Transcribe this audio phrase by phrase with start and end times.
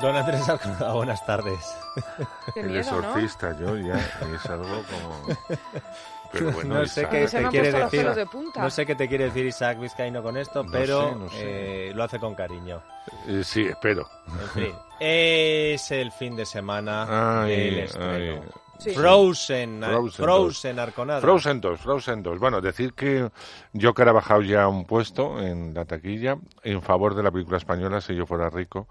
[0.00, 1.58] Don Andrés Alcalá, buenas tardes.
[2.54, 2.98] Qué el miedo, ¿no?
[3.08, 5.36] exorcista, yo ya es algo como...
[6.32, 8.08] Pero bueno, no sé Isaac, qué te quiere decir.
[8.14, 8.26] de.
[8.56, 11.88] No sé qué te quiere decir Isaac Vizcaíno con esto, No pero sé, no sé.
[11.88, 12.80] eh, lo hace con cariño.
[13.26, 14.08] eh, sí, espero.
[14.40, 18.42] En fin, es el fin de semana Ay, del estreno.
[18.44, 18.48] ay.
[18.78, 18.90] Sí.
[18.94, 21.20] Frozen, Frozen Frozen, Arconada.
[21.20, 22.38] Frozen 2, Frozen 2.
[22.38, 23.28] Bueno, decir que
[23.72, 27.58] yo que he bajado ya un puesto en la taquilla en favor de la película
[27.58, 28.86] española Si yo fuera rico,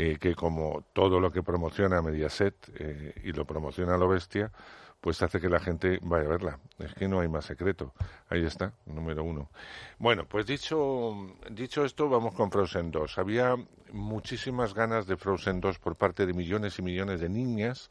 [0.00, 4.52] eh, que como todo lo que promociona Mediaset eh, y lo promociona lo bestia,
[5.00, 6.60] pues hace que la gente vaya a verla.
[6.78, 7.92] Es que no hay más secreto.
[8.28, 9.50] Ahí está, número uno.
[9.98, 11.16] Bueno, pues dicho,
[11.50, 13.18] dicho esto, vamos con Frozen 2.
[13.18, 13.56] Había
[13.90, 17.90] muchísimas ganas de Frozen 2 por parte de millones y millones de niñas,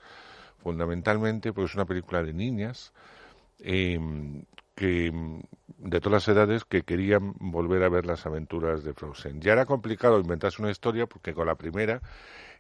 [0.63, 2.93] fundamentalmente porque es una película de niñas
[3.59, 3.99] eh,
[4.75, 5.11] que
[5.77, 9.41] de todas las edades que querían volver a ver las aventuras de Frozen.
[9.41, 12.01] Ya era complicado inventarse una historia porque con la primera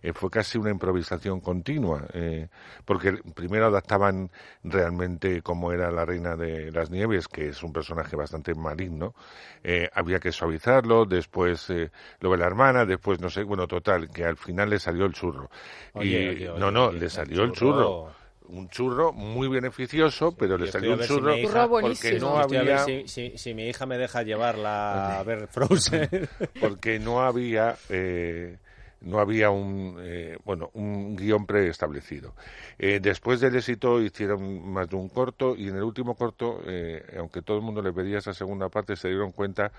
[0.01, 2.47] eh, fue casi una improvisación continua, eh,
[2.85, 4.29] porque primero adaptaban
[4.63, 9.15] realmente cómo era la reina de las nieves, que es un personaje bastante maligno,
[9.63, 14.09] eh, había que suavizarlo, después eh, lo de la hermana, después no sé, bueno, total,
[14.09, 15.49] que al final le salió el churro.
[15.93, 18.11] Oye, y oye, oye, no, no, le salió el churro
[18.47, 22.57] un churro muy beneficioso, pero le salió un si churro hija- Churro porque no Estoy
[22.57, 26.09] a ver había si, si- si mi hija me deja llevarla a ver Frozen.
[26.59, 28.57] porque no había eh,
[29.01, 32.33] no había un eh, bueno un guion preestablecido.
[32.79, 37.03] Eh, después del éxito hicieron más de un corto y en el último corto, eh,
[37.17, 39.71] aunque todo el mundo le pedía esa segunda parte, se dieron cuenta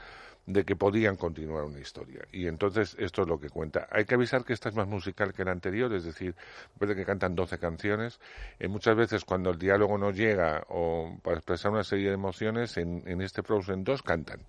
[0.49, 2.27] de que podían continuar una historia.
[2.33, 3.87] Y entonces esto es lo que cuenta.
[3.91, 6.35] Hay que avisar que esta es más musical que la anterior, es decir,
[6.81, 8.19] de que cantan 12 canciones,
[8.59, 12.79] eh, muchas veces cuando el diálogo no llega o para expresar una serie de emociones,
[12.79, 14.41] en, en este Frozen 2 cantan.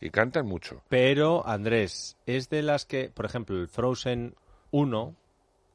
[0.00, 0.82] Y cantan mucho.
[0.88, 4.34] Pero, Andrés, es de las que, por ejemplo, el Frozen
[4.72, 5.14] 1,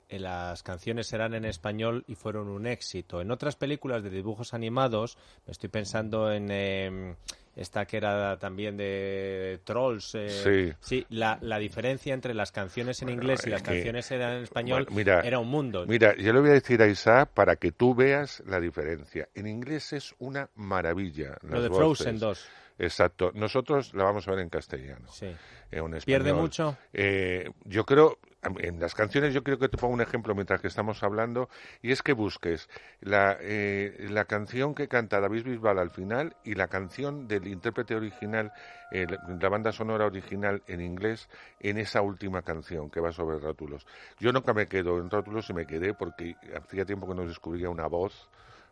[0.10, 3.22] eh, las canciones eran en español y fueron un éxito.
[3.22, 5.18] En otras películas de dibujos animados,
[5.48, 7.16] me estoy pensando en eh,
[7.56, 10.16] esta que era también de Trolls.
[10.16, 11.06] eh, Sí.
[11.10, 14.44] la, la diferencia entre las canciones en Bueno, inglés y las que- canciones eran en
[14.44, 15.86] español Bueno, mira, era un mundo.
[15.86, 19.28] Mira, yo le voy a decir a Isaac para que tú veas la diferencia.
[19.34, 21.38] En inglés es una maravilla.
[21.42, 21.78] Lo de voces.
[22.06, 22.48] Frozen 2.
[22.82, 23.32] Exacto.
[23.36, 25.08] Nosotros la vamos a ver en castellano.
[25.12, 25.34] Sí.
[25.70, 26.42] en un ¿Pierde español.
[26.42, 26.78] mucho?
[26.94, 28.18] Eh, yo creo,
[28.58, 31.48] en las canciones yo creo que te pongo un ejemplo mientras que estamos hablando,
[31.84, 36.56] y es que busques la, eh, la canción que canta David Bisbal al final y
[36.56, 38.52] la canción del intérprete original,
[38.92, 43.38] eh, la, la banda sonora original en inglés, en esa última canción que va sobre
[43.38, 43.86] rótulos.
[44.20, 47.70] Yo nunca me quedo en rótulos y me quedé porque hacía tiempo que no descubría
[47.70, 48.28] una voz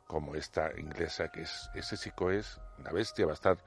[0.10, 3.60] como esta inglesa, que es, ese chico es una bestia, va a estar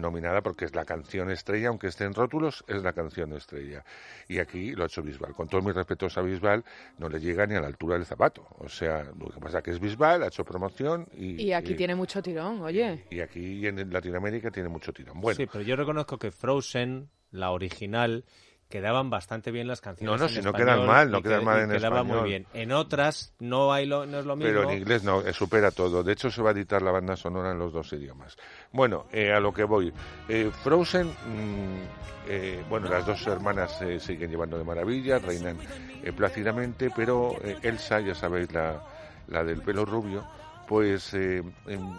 [0.00, 3.84] nominada porque es la canción estrella, aunque esté en rótulos, es la canción estrella.
[4.26, 5.34] Y aquí lo ha hecho Bisbal.
[5.34, 6.64] Con todos mis respetos a Bisbal,
[6.96, 8.46] no le llega ni a la altura del zapato.
[8.58, 11.42] O sea, lo que pasa que es Bisbal, ha hecho promoción y...
[11.42, 13.04] Y aquí tiene mucho tirón, oye.
[13.10, 15.20] Y aquí en Latinoamérica tiene mucho tirón.
[15.20, 18.24] Bueno, Sí, pero yo reconozco que Frozen, la original,
[18.72, 20.10] quedaban bastante bien las canciones.
[20.10, 22.20] No, no, en si no quedan mal, no quedan que- mal en quedaba español.
[22.22, 22.46] muy bien.
[22.54, 24.50] En otras no hay lo, no es lo mismo.
[24.50, 26.02] Pero en inglés no, eh, supera todo.
[26.02, 28.36] De hecho, se va a editar la banda sonora en los dos idiomas.
[28.72, 29.92] Bueno, eh, a lo que voy.
[30.26, 35.58] Eh, Frozen, mm, eh, bueno, las dos hermanas se siguen llevando de maravilla, reinan
[36.02, 38.82] eh, plácidamente, pero eh, Elsa, ya sabéis, la,
[39.28, 40.24] la del pelo rubio,
[40.66, 41.92] pues eh, em,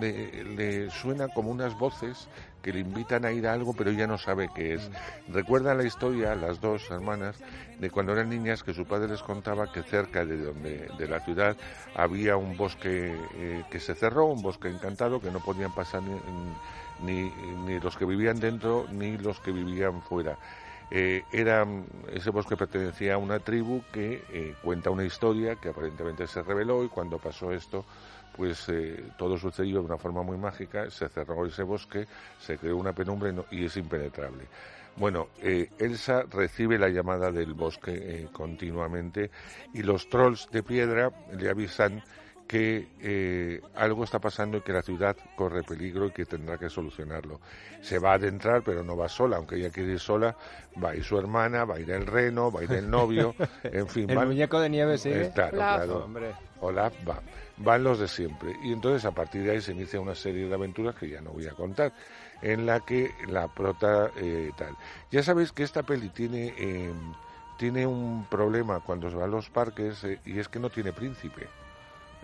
[0.00, 2.28] le, le suena como unas voces
[2.62, 4.90] que le invitan a ir a algo, pero ella no sabe qué es.
[5.28, 7.36] Recuerda la historia, las dos hermanas,
[7.78, 11.20] de cuando eran niñas que su padre les contaba que cerca de donde de la
[11.20, 11.56] ciudad
[11.94, 16.18] había un bosque eh, que se cerró, un bosque encantado que no podían pasar ni,
[17.04, 17.30] ni,
[17.64, 20.36] ni los que vivían dentro ni los que vivían fuera.
[20.90, 21.66] Eh, era
[22.12, 26.84] ese bosque pertenecía a una tribu que eh, cuenta una historia que aparentemente se reveló
[26.84, 27.84] y cuando pasó esto
[28.34, 32.06] pues eh, todo sucedió de una forma muy mágica, se cerró ese bosque,
[32.38, 34.44] se creó una penumbra y, es impenetrable.
[34.96, 39.30] Bueno, eh, Elsa recibe la llamada del bosque eh, continuamente
[39.74, 42.02] y los trolls de piedra le avisan
[42.46, 46.68] que eh, algo está pasando y que la ciudad corre peligro y que tendrá que
[46.70, 47.40] solucionarlo.
[47.82, 50.36] Se va a adentrar, pero no va sola, aunque ella quiere ir sola,
[50.82, 53.34] va a ir su hermana, va a ir el reno, va a ir el novio,
[53.64, 54.08] en fin.
[54.10, 55.24] El van- muñeco de nieve sigue.
[55.26, 55.76] Eh, claro, Olaf.
[55.76, 56.04] claro.
[56.04, 56.34] Hombre.
[56.60, 57.20] Olaf va.
[57.58, 58.54] Van los de siempre.
[58.62, 61.30] Y entonces a partir de ahí se inicia una serie de aventuras que ya no
[61.30, 61.92] voy a contar,
[62.42, 64.76] en la que la prota eh, tal.
[65.10, 66.92] Ya sabéis que esta peli tiene, eh,
[67.58, 70.92] tiene un problema cuando se va a los parques eh, y es que no tiene
[70.92, 71.48] príncipe.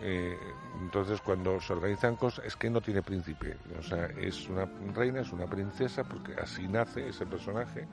[0.05, 3.57] Eh, entonces cuando se organizan cosas es que no tiene príncipe.
[3.79, 7.87] O sea, es una reina, es una princesa, porque así nace ese personaje,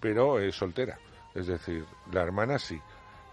[0.00, 0.98] pero es soltera.
[1.34, 2.80] Es decir, la hermana sí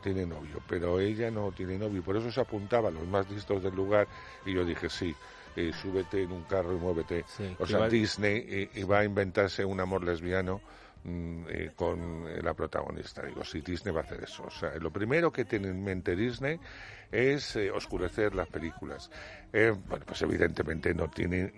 [0.02, 2.04] tiene novio, pero ella no tiene novio.
[2.04, 4.08] Por eso se apuntaba a los más listos del lugar
[4.46, 5.16] y yo dije, sí,
[5.56, 7.26] eh, súbete en un carro y muévete.
[7.28, 10.62] Sí, o sea, va- Disney eh, va a inventarse un amor lesbiano
[11.04, 13.24] mm, eh, con la protagonista.
[13.26, 14.44] Digo, sí, Disney va a hacer eso.
[14.44, 16.60] O sea, lo primero que tiene en mente Disney
[17.12, 19.10] es eh, oscurecer las películas.
[19.54, 21.54] Eh, bueno, pues evidentemente no tiene,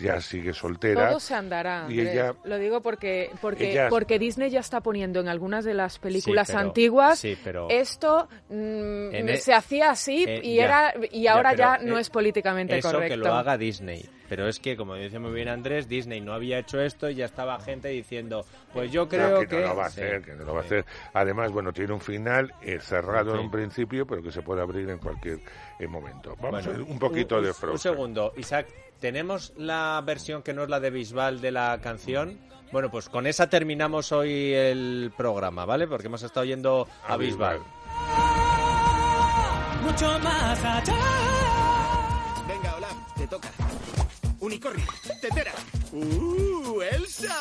[0.00, 1.08] ya sigue soltera.
[1.10, 1.86] Todo se andará.
[1.88, 5.74] Y ella- Lo digo porque porque Ella- porque Disney ya está poniendo en algunas de
[5.74, 10.64] las películas pero- antiguas sí, pero- esto mm, e- se hacía así Eh, y ya.
[10.64, 13.12] era y Ya, ahora pero, ya eh, no es políticamente Eso correcto.
[13.14, 14.04] que lo haga Disney.
[14.28, 17.26] Pero es que, como dice muy bien Andrés, Disney no había hecho esto y ya
[17.26, 19.60] estaba gente diciendo, pues yo creo que, que...
[19.60, 20.86] no lo va a Sí, hacer, que no lo va a hacer.
[21.12, 23.38] Además, bueno, tiene un final eh, cerrado Sí.
[23.38, 25.40] en un principio, pero que se puede abrir en cualquier
[25.78, 26.30] eh, momento.
[26.40, 27.72] Vamos Bueno, a ver un poquito un- de un- Frozen.
[27.74, 28.68] Un segundo, Isaac,
[29.00, 32.38] ¿tenemos la versión que no es la de Bisbal de la canción?
[32.72, 35.86] Bueno, pues con esa terminamos hoy el programa, ¿vale?
[35.86, 37.58] Porque hemos estado yendo a, A Bisbal.
[37.58, 37.72] Bisbal.
[39.82, 40.94] mucho más allá.
[42.48, 43.50] Venga, Olaf, te toca.
[44.40, 44.86] Unicornio,
[45.20, 45.52] tetera.
[45.92, 47.36] ¡Uh, Elsa!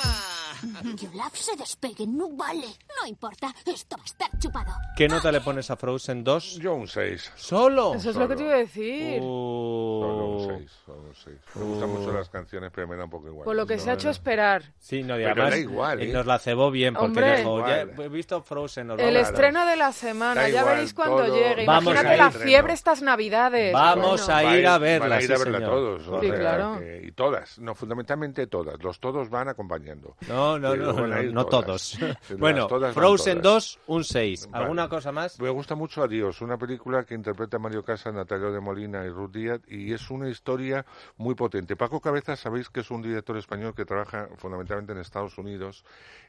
[1.00, 2.68] Que Olaf se despegue, no vale.
[3.02, 4.72] No importa, esto va a estar chupado.
[4.96, 6.60] ¿Qué nota le pones a Frozen 2?
[6.60, 7.32] Yo un 6.
[7.36, 7.94] ¿Solo?
[7.96, 9.20] Eso es lo que te iba a decir.
[9.20, 10.72] Solo Uh, un 6.
[10.86, 11.38] Solo un 6.
[11.56, 13.46] Me gustan mucho las canciones, pero me da un poco igual.
[13.46, 14.64] Por lo que No, se ha hecho esperar.
[14.80, 16.14] Sí, no, y Pero además da igual, eh, ¿eh?
[16.14, 17.38] nos la cebó bien porque Hombre.
[17.38, 21.26] dijo, ya he visto Frozen, El estreno de la semana, Da ya igual, veréis cuando
[21.26, 21.36] todo.
[21.36, 21.66] llegue.
[21.66, 23.74] Vamos Imagínate a la fiebre estas navidades.
[23.74, 24.36] Vamos Bueno.
[24.50, 25.72] a ir a van verla, a ir a sí, verla señor.
[25.72, 26.22] todos.
[26.22, 26.80] Sí, claro.
[26.80, 28.82] que- y todas, no, fundamentalmente todas.
[28.82, 30.16] Los todos van acompañando.
[30.28, 31.98] No, no, no, no, no todas.
[31.98, 32.18] todos.
[32.40, 33.78] Bueno, Frozen todas.
[33.78, 34.50] 2, un 6.
[34.52, 34.90] ¿Alguna Vale.
[34.90, 35.40] cosa más?
[35.40, 39.32] Me gusta mucho Adiós, una película que interpreta Mario Casas, Natalia de Molina y Ruth
[39.32, 40.86] Díaz, y es una historia
[41.18, 41.76] muy potente.
[41.76, 45.84] Paco Cabezas, sabéis que es un director español que trabaja fundamentalmente en Estados Unidos,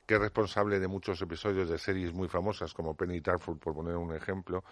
[0.06, 3.96] que es responsable de muchos episodios de series muy famosas, como Penny Tarford, por poner
[3.96, 4.64] un ejemplo,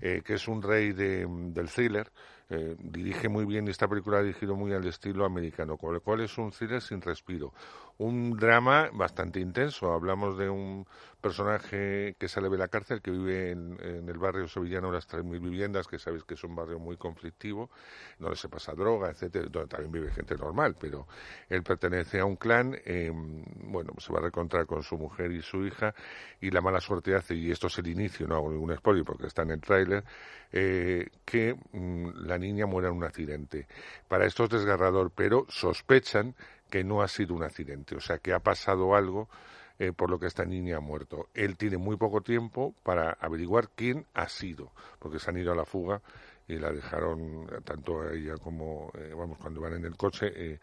[0.00, 2.10] eh, que es un rey de- del thriller.
[2.52, 6.00] eh, dirige muy bien y esta película ha dirigido muy al estilo americano, con lo
[6.00, 7.52] cual es un thriller sin respiro.
[7.98, 9.92] Un drama bastante intenso.
[9.92, 10.84] Hablamos de un
[11.20, 15.38] personaje que sale de la cárcel, que vive en, en el barrio sevillano Las 3.000
[15.40, 17.70] Viviendas, que sabéis que es un barrio muy conflictivo,
[18.18, 21.06] donde se pasa droga, etcétera, donde también vive gente normal, pero
[21.48, 25.40] él pertenece a un clan, eh, bueno, se va a reencontrar con su mujer y
[25.42, 25.94] su hija,
[26.40, 29.26] y la mala suerte hace, y esto es el inicio, no hago ningún spoiler porque
[29.26, 29.60] está en el
[30.52, 33.66] eh, que mm, la niña muera en un accidente.
[34.08, 36.34] Para esto es desgarrador, pero sospechan
[36.70, 39.28] que no ha sido un accidente, o sea, que ha pasado algo
[39.78, 41.28] eh, por lo que esta niña ha muerto.
[41.34, 45.56] Él tiene muy poco tiempo para averiguar quién ha sido, porque se han ido a
[45.56, 46.02] la fuga
[46.46, 50.58] y la dejaron, tanto a ella como, eh, vamos, cuando van en el coche,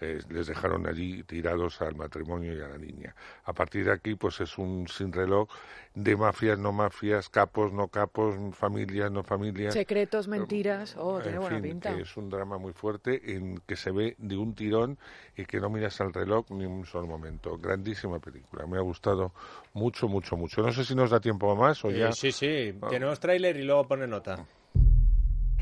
[0.00, 3.14] eh, les dejaron allí tirados al matrimonio y a la niña.
[3.44, 5.48] A partir de aquí, pues es un sin reloj
[5.94, 9.74] de mafias, no mafias, capos, no capos, familias, no familias.
[9.74, 10.94] Secretos, mentiras.
[10.98, 11.94] Oh, En tiene buena fin, pinta.
[11.96, 14.98] que es un drama muy fuerte en que se ve de un tirón
[15.36, 17.58] y que no miras al reloj ni un solo momento.
[17.58, 18.66] Grandísima película.
[18.66, 19.32] Me ha gustado
[19.74, 20.62] mucho, mucho, mucho.
[20.62, 22.12] No sé si nos da tiempo a más o Eh, ya.
[22.12, 24.44] sí, sí, tenemos tráiler y luego pone nota.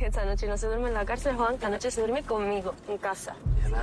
[0.00, 1.55] Esta noche no se duerme en la cárcel, Juan.
[1.55, 3.35] Esta noche se duerme conmigo, en casa.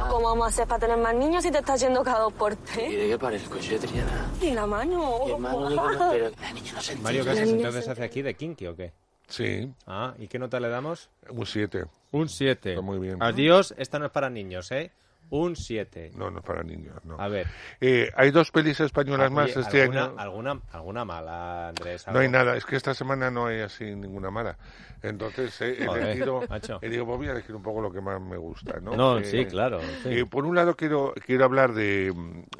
[0.10, 2.54] ¿Cómo vamos a hacer para tener más niños si te estás yendo cada dos por
[2.54, 2.92] ¿Y tres?
[2.92, 4.32] de qué parezco yo, Triana?
[4.42, 5.28] Y la mano.
[5.28, 7.26] Hermano digo, no, pero la niña no se Mario.
[7.26, 8.94] Casas, entonces se- hace aquí de Kinky o qué?
[9.28, 11.10] Sí, Ah, ¿y qué nota le damos?
[11.30, 11.86] un 7.
[12.12, 12.70] Un 7.
[12.72, 13.18] Está muy bien.
[13.22, 14.92] Adiós, esta no es para niños, ¿eh?
[15.30, 16.12] Un 7.
[16.16, 17.20] No, no para niños, no.
[17.20, 17.48] A ver.
[17.82, 20.20] Eh, hay dos pelis españolas Oye, más este alguna, año.
[20.20, 22.06] Alguna, alguna mala, Andrés.
[22.08, 22.38] No hay algo?
[22.38, 24.58] nada, es que esta semana no hay así ninguna mala.
[25.02, 26.44] Entonces eh, he Joder, elegido,
[26.82, 28.96] he digo, pues voy a elegir un poco lo que más me gusta, ¿no?
[28.96, 29.80] No, Eh, sí, claro.
[30.04, 30.10] sí.
[30.20, 32.14] Eh, por un lado quiero, quiero hablar de,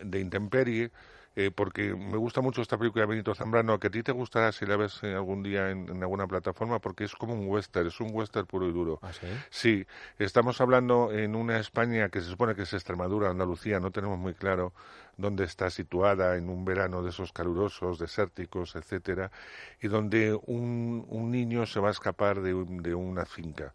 [0.04, 0.92] de Intemperie,
[1.36, 4.52] eh, porque me gusta mucho esta película de Benito Zambrano, que a ti te gustará
[4.52, 7.88] si la ves eh, algún día en, en alguna plataforma, porque es como un western,
[7.88, 9.00] es un western puro y duro.
[9.02, 9.28] ¿Ah, sí?
[9.50, 9.86] Sí,
[10.20, 14.34] estamos hablando en una España que se supone que es Extremadura, Andalucía, no tenemos muy
[14.34, 14.74] claro
[15.18, 19.32] donde está situada en un verano de esos calurosos, desérticos, etcétera,
[19.82, 23.74] y donde un, un niño se va a escapar de, de una finca.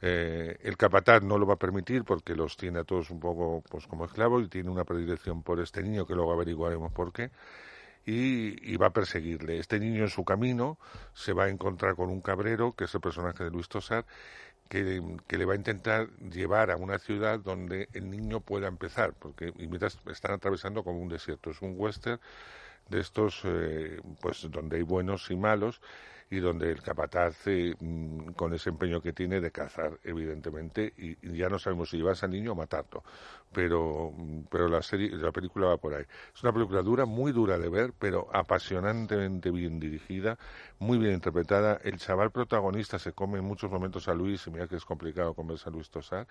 [0.00, 3.64] Eh, el capataz no lo va a permitir porque los tiene a todos un poco
[3.68, 7.30] pues como esclavos y tiene una predilección por este niño que luego averiguaremos por qué
[8.08, 9.58] y, va a perseguirle.
[9.58, 10.78] Este niño en su camino
[11.12, 14.06] se va a encontrar con un cabrero, que es el personaje de Luis Tosar,
[14.68, 19.12] que, que le va a intentar llevar a una ciudad donde el niño pueda empezar,
[19.18, 21.50] porque y mientras están atravesando como un desierto.
[21.50, 22.20] Es un western
[22.88, 25.80] de estos, eh, pues donde hay buenos y malos
[26.30, 31.16] y donde el capataz, eh, mm, con ese empeño que tiene de cazar, evidentemente, y,
[31.26, 33.02] y ya no sabemos si llevarse al niño o matarlo.
[33.52, 36.04] Pero, mm, pero la serie, la película va por ahí.
[36.34, 40.38] Es una película dura, muy dura de ver, pero apasionantemente bien dirigida,
[40.78, 41.80] muy bien interpretada.
[41.82, 45.34] El chaval protagonista se come en muchos momentos a Luis, y mira que es complicado
[45.34, 46.26] comerse a Luis Tosar.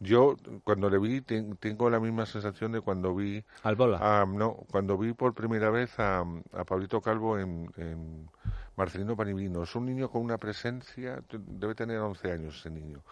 [0.00, 4.24] Yo, cuando le vi, ten- tengo la misma sensación de cuando vi Al bola.
[4.26, 6.20] No, cuando vi por primera vez a,
[6.52, 8.28] a Pablito Calvo en, en
[8.76, 9.62] Marcelino Panivino.
[9.62, 13.02] Es un niño con una presencia, debe tener 11 años ese niño.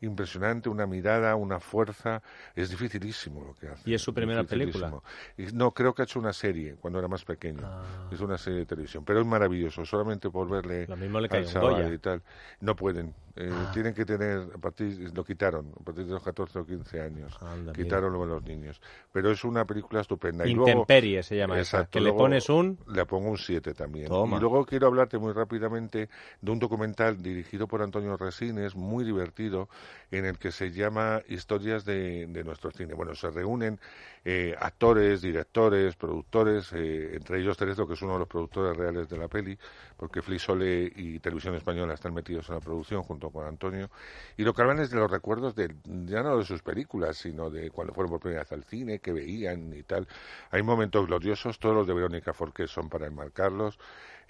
[0.00, 2.22] Impresionante, una mirada, una fuerza.
[2.54, 3.90] Es dificilísimo lo que hace.
[3.90, 5.02] ¿Y es su primera dificilísimo.
[5.36, 7.60] Y no, creo que ha hecho una serie cuando era más pequeño.
[8.10, 9.04] Es una serie de televisión.
[9.04, 12.22] Pero es maravilloso, solamente por verle Lo mismo le al chaval y tal.
[12.60, 13.14] No pueden.
[13.36, 13.70] Eh, Ah.
[13.72, 17.36] Tienen que tener, a partir, lo quitaron, a partir de los 14 o 15 años.
[17.40, 18.80] Anda, quitaron luego los niños.
[19.12, 20.46] Pero es una película estupenda.
[20.46, 22.78] Y luego- Intemperie se llama esa, Exacto, que le pones un...
[22.88, 24.08] Le pongo un 7 también.
[24.08, 24.36] Toma.
[24.36, 26.08] Y luego quiero hablarte muy rápidamente
[26.40, 29.68] de un documental dirigido por Antonio Resines, muy divertido,
[30.10, 32.94] en el que se llama Historias de, de nuestro cine.
[32.94, 33.78] Bueno, se reúnen
[34.24, 39.08] eh, actores, directores, productores, eh, entre ellos Terezo, que es uno de los productores reales
[39.08, 39.56] de la peli,
[39.96, 43.90] porque Flisole y Televisión Española están metidos en la producción junto con Antonio.
[44.36, 47.48] Y lo que hablan es de los recuerdos de, ya no de sus películas, sino
[47.48, 50.06] de cuando fueron por primera vez al cine, que veían y tal.
[50.50, 53.78] Hay momentos gloriosos, todos los de Verónica Forqué son para enmarcarlos.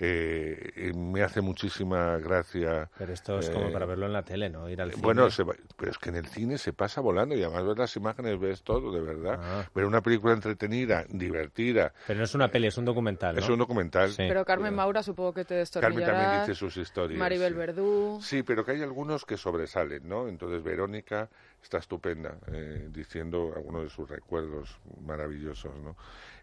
[0.02, 2.88] Eh, me hace muchísima gracia.
[2.98, 4.68] Pero esto es como eh, para verlo en la tele, ¿no?
[4.68, 5.02] Ir al cine.
[5.02, 7.76] Bueno, se va- pero es que en el cine se pasa volando y además ves
[7.78, 9.38] las imágenes, ves todo, de verdad.
[9.42, 9.64] Ah.
[9.74, 11.92] Pero una película entretenida, divertida.
[12.06, 13.40] Pero no es una peli, es un documental, ¿no?
[13.42, 14.08] Es un documental.
[14.10, 14.24] Sí.
[14.26, 16.12] Pero Carmen Maura supongo que te Carmen destornillará.
[16.22, 17.18] también dice sus historias.
[17.18, 17.58] Maribel sí.
[17.58, 18.18] Verdú.
[18.22, 20.28] Sí, pero que hay algunos que sobresalen, ¿no?
[20.28, 21.28] Entonces Verónica
[21.62, 25.96] está estupenda eh, diciendo algunos de sus recuerdos maravillosos, ¿no?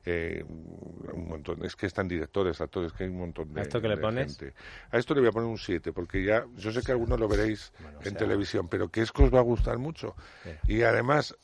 [0.06, 3.82] Eh, un montón, es que están directores, actores, que hay un montón de, ¿A esto
[3.82, 4.38] qué le pones?
[4.38, 4.54] gente.
[4.92, 7.28] A esto le voy a poner un 7, porque ya, yo sé que algunos lo
[7.28, 10.16] veréis Bueno, en sea- televisión, pero que es que os va a gustar mucho.
[10.68, 11.36] Y además,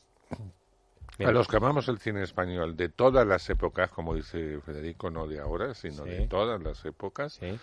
[1.18, 1.30] Mira.
[1.30, 5.26] a los que amamos el cine español de todas las épocas, como dice Federico, no
[5.28, 6.10] de ahora, sino Sí.
[6.10, 7.56] de todas las épocas, Sí.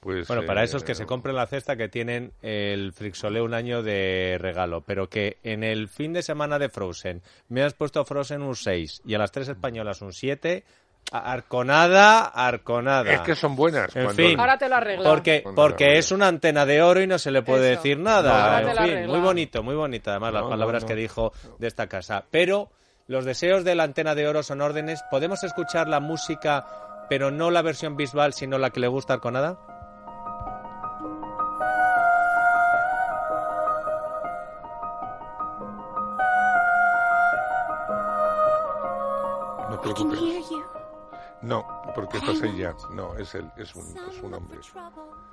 [0.00, 0.28] pues...
[0.28, 3.82] Bueno, para eh, esos que se compren la cesta que tienen el Frixolé un año
[3.82, 8.04] de regalo, pero que en el fin de semana de Frozen me has puesto a
[8.04, 10.64] Frozen un 6 y a las tres españolas un 7,
[11.10, 13.10] a- arconada, arconada.
[13.12, 13.96] Es que son buenas.
[13.96, 14.38] En cuando- fin.
[14.38, 15.04] Ahora te lo arreglo.
[15.04, 17.80] Porque, porque es una antena de oro y no se le puede Eso.
[17.82, 18.58] decir No, nada.
[18.58, 20.88] ahora te en fin, muy bonito, muy bonita además No, las no, palabras no.
[20.88, 22.24] que dijo de esta casa.
[22.30, 22.68] Pero
[23.08, 25.02] los deseos de la antena de oro son órdenes.
[25.10, 26.66] ¿Podemos escuchar la música,
[27.08, 29.58] pero no la versión visual, sino la que le gusta Arconada?
[42.00, 42.74] Porque esta es ella.
[42.92, 44.58] No, es él, es un, es un hombre.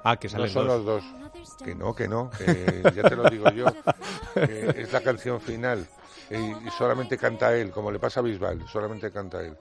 [0.03, 0.77] Ah, que No salen son dos.
[0.77, 1.57] los dos.
[1.63, 2.29] Que no, que no.
[2.37, 3.65] que ya te lo digo yo.
[4.35, 5.85] es la canción final.
[6.29, 8.65] Y, y solamente canta él, como le pasa a Bisbal.
[8.67, 9.57] Solamente canta él.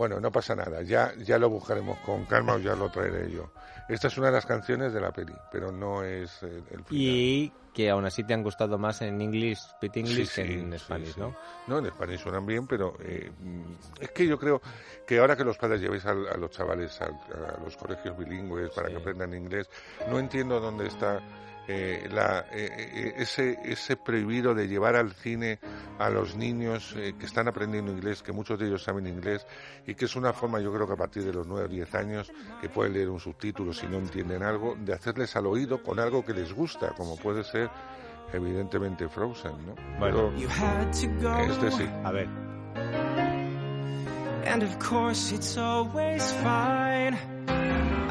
[0.00, 0.80] Bueno, no pasa nada.
[0.80, 3.50] Ya, ya lo buscaremos con calma o ya lo traeré yo.
[3.86, 6.88] Esta es una de las canciones de la peli, pero no es eh, el final.
[6.90, 10.54] Y que aún así te han gustado más en English, Speak English, Sí, que sí,
[10.54, 11.20] en Spanish, sí.
[11.20, 11.36] ¿no?
[11.66, 14.62] No, en español suenan bien, pero eh, mm, es que yo creo
[15.06, 18.88] que ahora que los padres llevéis a, los chavales al- a, los colegios bilingües para
[18.88, 19.68] que aprendan inglés,
[20.08, 21.20] no entiendo dónde está
[21.68, 25.58] eh, la, eh, eh, ese, ese prohibido de llevar al cine
[25.98, 29.46] a los niños eh, que están aprendiendo inglés, que muchos de ellos saben inglés,
[29.86, 31.94] y que es una forma, yo creo que a partir de los 9 o 10
[31.94, 36.00] años, que pueden leer un subtítulo si no entienden algo, de hacerles al oído con
[36.00, 37.70] algo que les gusta, como puede ser
[38.32, 39.74] evidentemente Frozen, ¿no?
[39.98, 40.32] Bueno.
[40.36, 41.88] Pero este sí.
[42.04, 42.28] A ver,
[44.46, 46.89] And of course, it's always fine.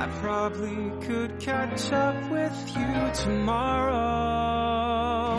[0.10, 5.38] I probably could catch up with you tomorrow.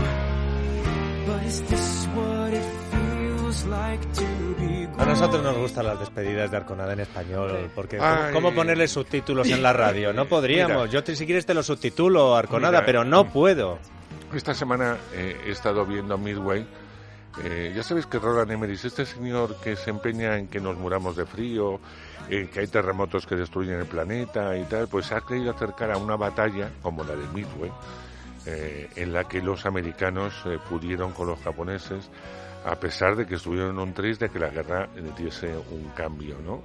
[1.27, 4.25] But is this what it feels like to
[4.59, 8.33] be a nosotros nos gustan las despedidas de Arconada en español, porque Ay.
[8.33, 10.13] ¿cómo ponerle subtítulos en la radio?
[10.13, 10.77] No podríamos.
[10.77, 10.91] Mira.
[10.91, 12.87] Yo te- si quieres te lo subtitulo, Arconada, Mira.
[12.87, 13.79] pero no puedo.
[14.35, 16.67] Esta semana eh, he estado viendo Midway
[17.39, 21.17] Eh, ya sabéis que Roland Emmerich, este señor que se empeña en que nos muramos
[21.17, 21.81] de frío,
[22.29, 25.97] eh, que hay terremotos que destruyen el planeta y tal, pues ha querido acercar a
[25.97, 27.71] una batalla como la de Midway,
[28.47, 32.11] eh, en la que los americanos eh, pudieron con los japoneses,
[32.65, 35.91] a pesar de que estuvieron en un tris de que la guerra eh, diese un
[35.95, 36.63] cambio, ¿no?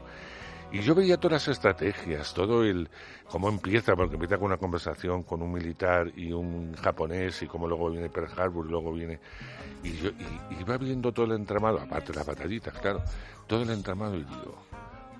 [0.75, 2.89] Y yo veía todas las estrategias, todo el
[3.29, 7.65] cómo empieza, porque empieza con una conversación con un militar y un japonés y cómo
[7.65, 9.21] luego viene Pearl Harbor luego viene
[9.83, 13.01] y yo y, iba viendo todo el entramado, aparte de las batallitas, claro,
[13.47, 14.65] todo el entramado y digo,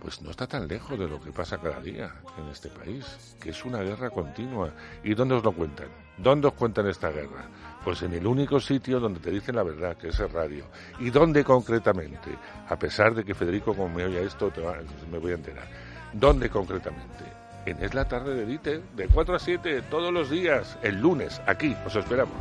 [0.02, 3.52] pues no está tan lejos de lo que pasa cada día en este país, que
[3.52, 4.74] es una guerra continua.
[5.06, 5.88] ¿Y dónde os lo cuentan?
[6.18, 7.46] ¿Dónde os cuentan esta guerra?
[7.84, 10.66] Pues en el único sitio donde te dicen la verdad, que es el radio.
[11.00, 12.32] ¿Y dónde concretamente?
[12.70, 14.78] A pesar de que Federico, como me oye esto, te va-
[15.12, 15.68] me voy a enterar.
[16.14, 17.26] ¿Dónde concretamente?
[17.66, 21.42] En Es la tarde de Dite, de 4 a 7, todos los días, el lunes,
[21.48, 22.36] aquí, os esperamos.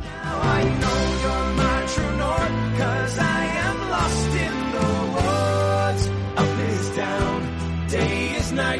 [8.57, 8.79] I